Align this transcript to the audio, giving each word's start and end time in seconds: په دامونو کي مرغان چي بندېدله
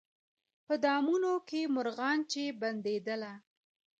په 0.65 0.73
دامونو 0.83 1.31
کي 1.49 1.61
مرغان 1.75 2.19
چي 2.31 2.43
بندېدله 2.61 3.33